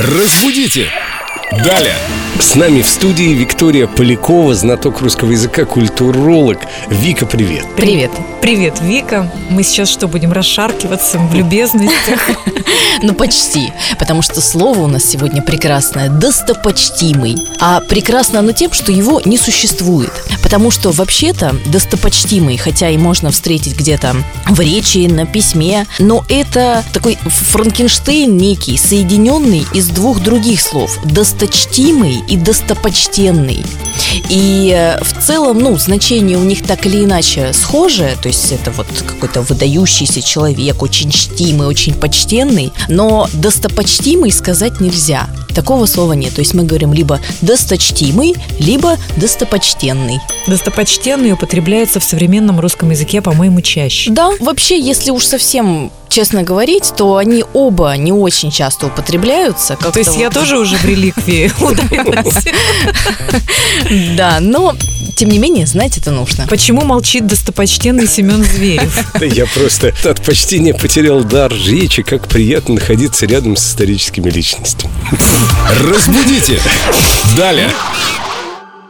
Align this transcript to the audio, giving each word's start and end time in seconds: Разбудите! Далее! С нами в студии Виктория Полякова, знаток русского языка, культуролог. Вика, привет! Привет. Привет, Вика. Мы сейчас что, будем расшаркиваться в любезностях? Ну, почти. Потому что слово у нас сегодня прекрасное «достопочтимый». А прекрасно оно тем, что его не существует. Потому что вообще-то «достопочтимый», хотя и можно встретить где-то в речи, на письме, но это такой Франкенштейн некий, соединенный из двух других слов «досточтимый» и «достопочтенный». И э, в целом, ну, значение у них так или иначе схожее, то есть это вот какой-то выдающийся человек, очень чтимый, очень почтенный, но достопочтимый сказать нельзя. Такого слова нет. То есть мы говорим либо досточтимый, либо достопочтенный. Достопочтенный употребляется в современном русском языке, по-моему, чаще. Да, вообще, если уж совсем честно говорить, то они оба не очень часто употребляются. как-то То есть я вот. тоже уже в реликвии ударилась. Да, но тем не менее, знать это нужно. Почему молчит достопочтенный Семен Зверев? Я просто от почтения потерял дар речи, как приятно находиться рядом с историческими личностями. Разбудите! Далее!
Разбудите! 0.00 0.92
Далее! 1.64 1.96
С 2.38 2.54
нами 2.54 2.82
в 2.82 2.88
студии 2.88 3.34
Виктория 3.34 3.88
Полякова, 3.88 4.54
знаток 4.54 5.00
русского 5.00 5.32
языка, 5.32 5.64
культуролог. 5.64 6.58
Вика, 6.88 7.26
привет! 7.26 7.66
Привет. 7.76 8.12
Привет, 8.48 8.80
Вика. 8.80 9.30
Мы 9.50 9.62
сейчас 9.62 9.90
что, 9.90 10.08
будем 10.08 10.32
расшаркиваться 10.32 11.18
в 11.18 11.34
любезностях? 11.34 12.30
Ну, 13.00 13.14
почти. 13.14 13.72
Потому 13.98 14.22
что 14.22 14.40
слово 14.40 14.80
у 14.80 14.86
нас 14.88 15.04
сегодня 15.04 15.40
прекрасное 15.40 16.08
«достопочтимый». 16.08 17.36
А 17.60 17.80
прекрасно 17.80 18.40
оно 18.40 18.50
тем, 18.50 18.72
что 18.72 18.90
его 18.90 19.20
не 19.24 19.38
существует. 19.38 20.10
Потому 20.42 20.72
что 20.72 20.90
вообще-то 20.90 21.54
«достопочтимый», 21.66 22.56
хотя 22.56 22.88
и 22.90 22.96
можно 22.96 23.30
встретить 23.30 23.76
где-то 23.76 24.16
в 24.48 24.58
речи, 24.58 25.06
на 25.06 25.26
письме, 25.26 25.86
но 26.00 26.24
это 26.28 26.82
такой 26.92 27.18
Франкенштейн 27.24 28.36
некий, 28.36 28.76
соединенный 28.76 29.64
из 29.74 29.88
двух 29.90 30.20
других 30.20 30.60
слов 30.60 30.98
«досточтимый» 31.04 32.24
и 32.26 32.36
«достопочтенный». 32.36 33.64
И 34.28 34.72
э, 34.74 35.02
в 35.02 35.22
целом, 35.22 35.58
ну, 35.58 35.76
значение 35.76 36.38
у 36.38 36.44
них 36.44 36.64
так 36.64 36.86
или 36.86 37.04
иначе 37.04 37.52
схожее, 37.52 38.16
то 38.20 38.28
есть 38.28 38.37
это 38.52 38.70
вот 38.70 38.86
какой-то 39.06 39.42
выдающийся 39.42 40.22
человек, 40.22 40.82
очень 40.82 41.10
чтимый, 41.10 41.66
очень 41.66 41.94
почтенный, 41.94 42.72
но 42.88 43.28
достопочтимый 43.32 44.32
сказать 44.32 44.80
нельзя. 44.80 45.28
Такого 45.54 45.86
слова 45.86 46.12
нет. 46.12 46.34
То 46.34 46.40
есть 46.40 46.54
мы 46.54 46.62
говорим 46.62 46.92
либо 46.92 47.20
досточтимый, 47.40 48.34
либо 48.58 48.96
достопочтенный. 49.16 50.20
Достопочтенный 50.46 51.32
употребляется 51.32 52.00
в 52.00 52.04
современном 52.04 52.60
русском 52.60 52.90
языке, 52.90 53.20
по-моему, 53.20 53.60
чаще. 53.60 54.10
Да, 54.10 54.30
вообще, 54.40 54.80
если 54.80 55.10
уж 55.10 55.24
совсем 55.24 55.90
честно 56.08 56.42
говорить, 56.42 56.92
то 56.96 57.16
они 57.16 57.44
оба 57.52 57.96
не 57.96 58.12
очень 58.12 58.50
часто 58.50 58.86
употребляются. 58.86 59.74
как-то 59.74 59.92
То 59.92 59.98
есть 59.98 60.16
я 60.16 60.26
вот. 60.26 60.34
тоже 60.34 60.58
уже 60.58 60.76
в 60.76 60.84
реликвии 60.84 61.52
ударилась. 61.60 62.44
Да, 64.16 64.38
но 64.40 64.74
тем 65.18 65.30
не 65.30 65.38
менее, 65.38 65.66
знать 65.66 65.98
это 65.98 66.12
нужно. 66.12 66.46
Почему 66.46 66.84
молчит 66.84 67.26
достопочтенный 67.26 68.06
Семен 68.06 68.44
Зверев? 68.44 69.04
Я 69.20 69.46
просто 69.46 69.92
от 70.04 70.24
почтения 70.24 70.74
потерял 70.74 71.24
дар 71.24 71.52
речи, 71.52 72.04
как 72.04 72.28
приятно 72.28 72.76
находиться 72.76 73.26
рядом 73.26 73.56
с 73.56 73.68
историческими 73.68 74.30
личностями. 74.30 74.92
Разбудите! 75.80 76.60
Далее! 77.36 77.68